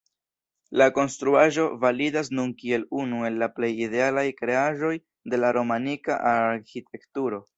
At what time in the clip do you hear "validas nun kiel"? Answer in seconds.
1.83-2.87